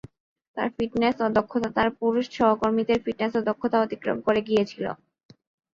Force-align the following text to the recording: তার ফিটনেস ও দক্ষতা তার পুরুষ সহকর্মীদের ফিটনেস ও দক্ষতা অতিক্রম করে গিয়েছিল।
তার 0.57 0.69
ফিটনেস 0.75 1.15
ও 1.21 1.37
দক্ষতা 1.37 1.69
তার 1.77 1.89
পুরুষ 1.99 2.25
সহকর্মীদের 2.37 2.99
ফিটনেস 3.05 3.33
ও 3.35 3.49
দক্ষতা 3.49 3.77
অতিক্রম 3.81 4.17
করে 4.27 4.39
গিয়েছিল। 4.47 4.85